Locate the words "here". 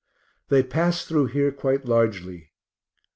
1.27-1.51